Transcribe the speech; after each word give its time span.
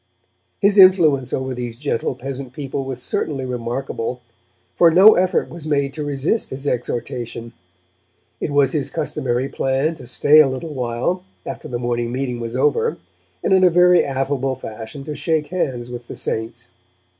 His 0.59 0.79
influence 0.79 1.31
over 1.31 1.53
these 1.53 1.77
gentle 1.77 2.15
peasant 2.15 2.53
people 2.53 2.85
was 2.85 3.03
certainly 3.03 3.45
remarkable, 3.45 4.21
for 4.75 4.89
no 4.89 5.13
effort 5.13 5.47
was 5.47 5.67
made 5.67 5.93
to 5.93 6.03
resist 6.03 6.49
his 6.49 6.65
exhortation. 6.65 7.53
It 8.39 8.49
was 8.49 8.71
his 8.71 8.89
customary 8.89 9.47
plan 9.47 9.93
to 9.97 10.07
stay 10.07 10.39
a 10.39 10.47
little 10.49 10.73
while, 10.73 11.23
after 11.45 11.67
the 11.67 11.77
morning 11.77 12.11
meeting 12.11 12.39
was 12.39 12.55
over, 12.55 12.97
and 13.43 13.53
in 13.53 13.63
a 13.63 13.69
very 13.69 14.03
affable 14.03 14.55
fashion 14.55 15.03
to 15.03 15.13
shake 15.13 15.49
hands 15.49 15.91
with 15.91 16.07
the 16.07 16.15
Saints. 16.15 16.69